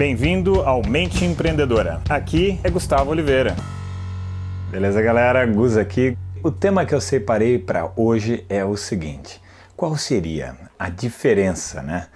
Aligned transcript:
Bem-vindo 0.00 0.62
ao 0.62 0.82
Mente 0.82 1.26
Empreendedora. 1.26 2.00
Aqui 2.08 2.58
é 2.64 2.70
Gustavo 2.70 3.10
Oliveira. 3.10 3.54
Beleza, 4.70 5.02
galera? 5.02 5.44
Gus 5.44 5.76
aqui. 5.76 6.16
O 6.42 6.50
tema 6.50 6.86
que 6.86 6.94
eu 6.94 7.02
separei 7.02 7.58
para 7.58 7.92
hoje 7.94 8.42
é 8.48 8.64
o 8.64 8.78
seguinte: 8.78 9.42
qual 9.76 9.98
seria 9.98 10.56
a 10.78 10.88
diferença, 10.88 11.82
né, 11.82 12.06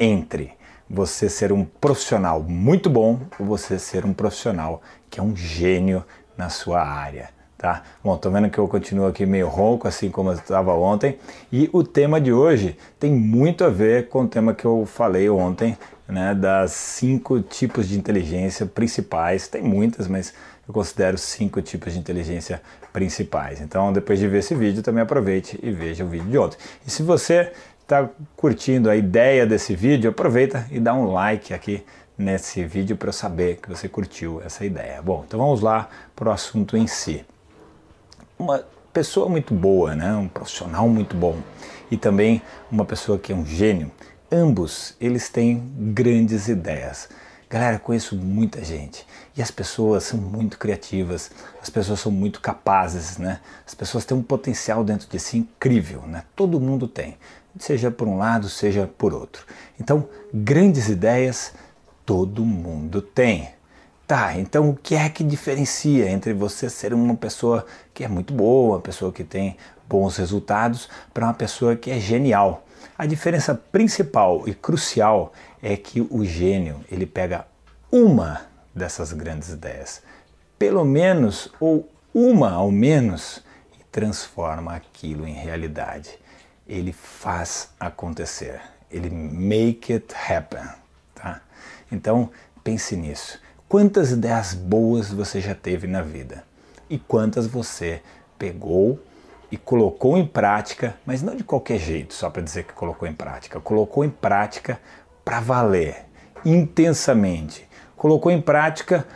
entre 0.00 0.52
você 0.88 1.28
ser 1.28 1.52
um 1.52 1.66
profissional 1.66 2.42
muito 2.42 2.88
bom 2.88 3.20
ou 3.38 3.44
você 3.44 3.78
ser 3.78 4.06
um 4.06 4.14
profissional 4.14 4.80
que 5.10 5.20
é 5.20 5.22
um 5.22 5.36
gênio 5.36 6.02
na 6.38 6.48
sua 6.48 6.82
área? 6.82 7.28
Tá? 7.64 7.82
Bom, 8.04 8.14
tô 8.18 8.28
vendo 8.28 8.50
que 8.50 8.58
eu 8.58 8.68
continuo 8.68 9.06
aqui 9.06 9.24
meio 9.24 9.48
ronco, 9.48 9.88
assim 9.88 10.10
como 10.10 10.28
eu 10.28 10.34
estava 10.34 10.74
ontem, 10.74 11.18
e 11.50 11.70
o 11.72 11.82
tema 11.82 12.20
de 12.20 12.30
hoje 12.30 12.76
tem 13.00 13.10
muito 13.10 13.64
a 13.64 13.70
ver 13.70 14.10
com 14.10 14.24
o 14.24 14.28
tema 14.28 14.52
que 14.52 14.66
eu 14.66 14.84
falei 14.84 15.30
ontem 15.30 15.74
né, 16.06 16.34
das 16.34 16.72
cinco 16.72 17.40
tipos 17.40 17.88
de 17.88 17.96
inteligência 17.96 18.66
principais. 18.66 19.48
Tem 19.48 19.62
muitas, 19.62 20.06
mas 20.06 20.34
eu 20.68 20.74
considero 20.74 21.16
cinco 21.16 21.62
tipos 21.62 21.94
de 21.94 21.98
inteligência 21.98 22.60
principais. 22.92 23.62
Então, 23.62 23.94
depois 23.94 24.18
de 24.18 24.28
ver 24.28 24.40
esse 24.40 24.54
vídeo, 24.54 24.82
também 24.82 25.02
aproveite 25.02 25.58
e 25.62 25.70
veja 25.70 26.04
o 26.04 26.08
vídeo 26.08 26.28
de 26.28 26.36
ontem. 26.36 26.58
E 26.86 26.90
se 26.90 27.02
você 27.02 27.50
está 27.80 28.10
curtindo 28.36 28.90
a 28.90 28.96
ideia 28.96 29.46
desse 29.46 29.74
vídeo, 29.74 30.10
aproveita 30.10 30.66
e 30.70 30.78
dá 30.78 30.92
um 30.92 31.10
like 31.10 31.54
aqui 31.54 31.82
nesse 32.18 32.62
vídeo 32.62 32.94
para 32.94 33.08
eu 33.08 33.14
saber 33.14 33.56
que 33.56 33.70
você 33.70 33.88
curtiu 33.88 34.42
essa 34.44 34.66
ideia. 34.66 35.00
Bom, 35.00 35.24
então 35.26 35.40
vamos 35.40 35.62
lá 35.62 35.88
para 36.14 36.28
o 36.28 36.30
assunto 36.30 36.76
em 36.76 36.86
si. 36.86 37.24
Uma 38.38 38.64
pessoa 38.92 39.28
muito 39.28 39.54
boa, 39.54 39.94
né, 39.94 40.14
um 40.14 40.28
profissional 40.28 40.88
muito 40.88 41.16
bom 41.16 41.38
e 41.90 41.96
também 41.96 42.42
uma 42.70 42.84
pessoa 42.84 43.18
que 43.18 43.32
é 43.32 43.34
um 43.34 43.46
gênio, 43.46 43.90
ambos 44.30 44.96
eles 45.00 45.28
têm 45.28 45.72
grandes 45.76 46.48
ideias. 46.48 47.08
Galera, 47.48 47.78
conheço 47.78 48.16
muita 48.16 48.64
gente 48.64 49.06
e 49.36 49.42
as 49.42 49.52
pessoas 49.52 50.02
são 50.02 50.18
muito 50.18 50.58
criativas, 50.58 51.30
as 51.62 51.70
pessoas 51.70 52.00
são 52.00 52.10
muito 52.10 52.40
capazes, 52.40 53.16
né? 53.18 53.40
As 53.64 53.74
pessoas 53.74 54.04
têm 54.04 54.16
um 54.16 54.22
potencial 54.22 54.82
dentro 54.82 55.08
de 55.08 55.20
si 55.20 55.38
incrível, 55.38 56.02
né? 56.02 56.24
Todo 56.34 56.60
mundo 56.60 56.88
tem, 56.88 57.16
seja 57.56 57.92
por 57.92 58.08
um 58.08 58.18
lado, 58.18 58.48
seja 58.48 58.90
por 58.98 59.14
outro. 59.14 59.46
Então, 59.78 60.08
grandes 60.32 60.88
ideias 60.88 61.52
todo 62.04 62.44
mundo 62.44 63.00
tem. 63.00 63.50
Tá, 64.06 64.36
então 64.36 64.68
o 64.68 64.76
que 64.76 64.94
é 64.94 65.08
que 65.08 65.24
diferencia 65.24 66.10
entre 66.10 66.34
você 66.34 66.68
ser 66.68 66.92
uma 66.92 67.16
pessoa 67.16 67.64
que 67.94 68.04
é 68.04 68.08
muito 68.08 68.34
boa, 68.34 68.74
uma 68.74 68.80
pessoa 68.80 69.10
que 69.10 69.24
tem 69.24 69.56
bons 69.88 70.18
resultados, 70.18 70.90
para 71.12 71.24
uma 71.24 71.32
pessoa 71.32 71.74
que 71.74 71.90
é 71.90 71.98
genial? 71.98 72.66
A 72.98 73.06
diferença 73.06 73.54
principal 73.54 74.46
e 74.46 74.52
crucial 74.52 75.32
é 75.62 75.74
que 75.74 76.02
o 76.02 76.22
gênio 76.22 76.84
ele 76.92 77.06
pega 77.06 77.46
uma 77.90 78.42
dessas 78.74 79.10
grandes 79.14 79.48
ideias, 79.48 80.02
pelo 80.58 80.84
menos 80.84 81.50
ou 81.58 81.88
uma 82.12 82.52
ao 82.52 82.70
menos, 82.70 83.42
e 83.80 83.84
transforma 83.84 84.74
aquilo 84.74 85.26
em 85.26 85.32
realidade. 85.32 86.10
Ele 86.68 86.92
faz 86.92 87.70
acontecer, 87.80 88.60
ele 88.90 89.08
make 89.08 89.94
it 89.94 90.14
happen, 90.14 90.68
tá? 91.14 91.40
Então 91.90 92.30
pense 92.62 92.94
nisso. 92.96 93.42
Quantas 93.68 94.12
ideias 94.12 94.54
boas 94.54 95.10
você 95.10 95.40
já 95.40 95.54
teve 95.54 95.86
na 95.86 96.02
vida 96.02 96.44
e 96.88 96.98
quantas 96.98 97.46
você 97.46 98.02
pegou 98.38 99.00
e 99.50 99.56
colocou 99.56 100.18
em 100.18 100.26
prática, 100.26 100.96
mas 101.06 101.22
não 101.22 101.34
de 101.34 101.42
qualquer 101.42 101.78
jeito, 101.78 102.12
só 102.12 102.28
para 102.28 102.42
dizer 102.42 102.64
que 102.64 102.72
colocou 102.72 103.08
em 103.08 103.14
prática. 103.14 103.58
Colocou 103.58 104.04
em 104.04 104.10
prática 104.10 104.78
para 105.24 105.40
valer, 105.40 106.04
intensamente. 106.44 107.66
Colocou 107.96 108.30
em 108.30 108.40
prática, 108.40 109.06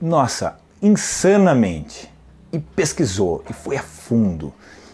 nossa, 0.00 0.58
insanamente. 0.80 2.12
E 2.52 2.58
pesquisou, 2.58 3.42
e 3.48 3.52
foi 3.52 3.76
a 3.78 3.82
fundo, 3.82 4.52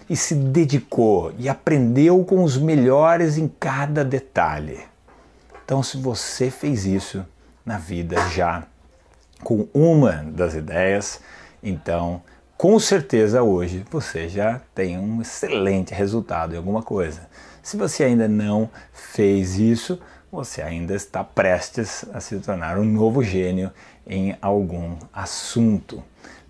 e 0.09 0.16
se 0.16 0.34
dedicou, 0.34 1.32
e 1.38 1.49
aprendeu 1.49 2.25
com 2.25 2.44
os 2.44 2.56
melhores 2.56 3.37
em 3.37 3.49
cada 3.49 4.05
detalhe. 4.05 4.81
Então, 5.65 5.82
se 5.82 5.97
você 5.97 6.50
fez 6.50 6.84
isso 6.84 7.27
na 7.66 7.78
vida 7.78 8.16
já, 8.31 8.65
com 9.43 9.69
uma 9.72 10.25
das 10.26 10.54
ideias, 10.54 11.21
então 11.62 12.22
com 12.56 12.78
certeza 12.78 13.43
hoje 13.43 13.84
você 13.91 14.28
já 14.28 14.60
tem 14.75 14.99
um 14.99 15.22
excelente 15.22 15.94
resultado 15.94 16.54
em 16.54 16.56
alguma 16.56 16.82
coisa. 16.82 17.28
Se 17.62 17.76
você 17.76 18.04
ainda 18.04 18.26
não 18.26 18.69
fez 18.93 19.59
isso, 19.59 20.00
você 20.31 20.60
ainda 20.60 20.94
está 20.94 21.22
prestes 21.22 22.04
a 22.12 22.21
se 22.21 22.38
tornar 22.41 22.78
um 22.78 22.84
novo 22.84 23.22
gênio 23.22 23.71
em 24.06 24.37
algum 24.43 24.97
assunto, 25.12 26.03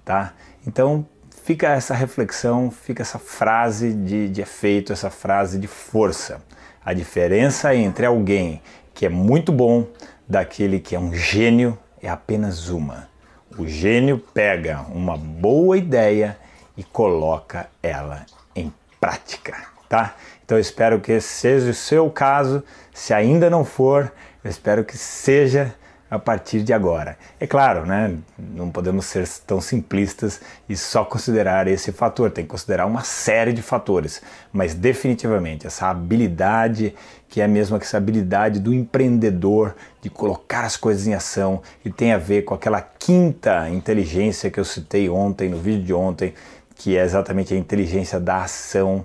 tá? 0.05 0.33
Então 0.67 1.07
fica 1.43 1.69
essa 1.69 1.95
reflexão, 1.95 2.71
fica 2.71 3.03
essa 3.03 3.19
frase 3.19 3.93
de, 3.93 4.29
de 4.29 4.41
efeito, 4.41 4.93
essa 4.93 5.11
frase 5.11 5.59
de 5.59 5.67
força. 5.67 6.43
A 6.85 6.93
diferença 6.93 7.75
entre 7.75 8.07
alguém 8.07 8.63
que 8.95 9.07
é 9.07 9.09
muito 9.09 9.53
bom 9.53 9.87
daquele 10.29 10.81
que 10.81 10.95
é 10.95 10.99
um 10.99 11.15
gênio 11.15 11.79
é 12.03 12.09
apenas 12.09 12.69
uma 12.69 13.09
o 13.57 13.67
gênio 13.67 14.19
pega 14.19 14.83
uma 14.89 15.17
boa 15.17 15.77
ideia 15.77 16.39
e 16.77 16.85
coloca 16.85 17.69
ela 17.83 18.27
em 18.55 18.73
prática, 19.01 19.57
tá? 19.89 20.15
Então 20.45 20.59
espero 20.59 21.01
que 21.01 21.13
esse 21.13 21.29
seja 21.29 21.71
o 21.71 21.75
seu 21.75 22.11
caso. 22.11 22.63
Se 22.93 23.13
ainda 23.13 23.49
não 23.49 23.65
for, 23.65 24.13
eu 24.45 24.51
espero 24.51 24.85
que 24.85 24.97
seja 24.97 25.75
a 26.11 26.19
partir 26.19 26.63
de 26.63 26.73
agora. 26.73 27.19
É 27.39 27.47
claro, 27.47 27.85
né, 27.85 28.17
não 28.39 28.71
podemos 28.71 29.07
ser 29.07 29.29
tão 29.47 29.61
simplistas 29.61 30.41
e 30.69 30.77
só 30.77 31.05
considerar 31.05 31.69
esse 31.69 31.93
fator, 31.93 32.31
tem 32.31 32.45
que 32.45 32.51
considerar 32.51 32.87
uma 32.87 33.03
série 33.03 33.53
de 33.53 33.63
fatores, 33.63 34.23
mas 34.53 34.75
definitivamente 34.75 35.67
essa 35.67 35.89
habilidade, 35.89 36.95
que 37.29 37.41
é 37.41 37.47
mesmo 37.47 37.77
essa 37.77 37.99
habilidade 37.99 38.59
do 38.59 38.73
empreendedor 38.73 39.75
de 40.01 40.09
colocar 40.09 40.65
as 40.65 40.77
coisas 40.77 41.07
em 41.07 41.15
ação 41.15 41.63
e 41.85 41.91
tem 41.91 42.13
a 42.13 42.19
ver 42.19 42.43
com 42.43 42.55
aquela 42.55 42.81
quinta 42.81 43.69
inteligência 43.69 44.51
que 44.51 44.59
eu 44.59 44.65
citei 44.65 45.09
ontem, 45.09 45.49
no 45.49 45.59
vídeo 45.59 45.85
de 45.85 45.93
ontem, 45.93 46.33
que 46.75 46.97
é 46.97 47.03
exatamente 47.03 47.53
a 47.53 47.57
inteligência 47.57 48.19
da 48.19 48.45
ação. 48.45 49.05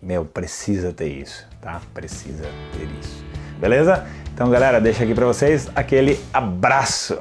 Meu, 0.00 0.24
precisa 0.24 0.92
ter 0.92 1.08
isso, 1.08 1.46
tá? 1.60 1.82
Precisa 1.92 2.44
ter 2.72 2.88
isso. 3.00 3.37
Beleza? 3.58 4.06
Então, 4.32 4.48
galera, 4.50 4.80
deixa 4.80 5.02
aqui 5.02 5.14
para 5.14 5.26
vocês 5.26 5.68
aquele 5.74 6.18
abraço. 6.32 7.18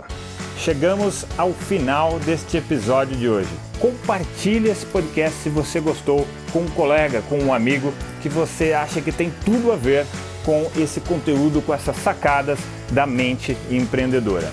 Chegamos 0.58 1.26
ao 1.38 1.52
final 1.52 2.20
deste 2.20 2.58
episódio 2.58 3.16
de 3.16 3.28
hoje. 3.28 3.50
Compartilhe 3.80 4.70
esse 4.70 4.86
podcast 4.86 5.38
se 5.40 5.50
você 5.50 5.80
gostou 5.80 6.28
com 6.52 6.60
um 6.60 6.70
colega, 6.70 7.22
com 7.30 7.40
um 7.40 7.54
amigo 7.54 7.94
que 8.22 8.30
você 8.30 8.74
acha 8.74 9.02
que 9.02 9.12
tem 9.12 9.32
tudo 9.46 9.72
a 9.72 9.76
ver 9.76 10.06
com 10.44 10.70
esse 10.78 11.00
conteúdo, 11.00 11.62
com 11.62 11.74
essas 11.74 11.96
sacadas 11.98 12.60
da 12.92 13.06
mente 13.06 13.58
empreendedora. 13.70 14.52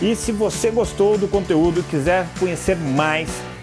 E 0.00 0.14
se 0.14 0.32
você 0.32 0.70
gostou 0.70 1.18
do 1.18 1.28
conteúdo 1.28 1.82
quiser 1.82 2.26
conhecer 2.38 2.76
mais, 2.76 3.28